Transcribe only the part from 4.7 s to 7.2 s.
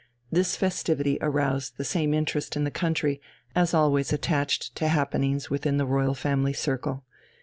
to happenings within the Royal Family circle.